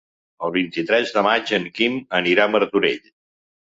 El 0.47 0.53
vint-i-tres 0.55 1.13
de 1.19 1.25
maig 1.29 1.55
en 1.61 1.71
Quim 1.79 2.03
anirà 2.25 2.51
a 2.51 2.55
Martorell. 2.59 3.19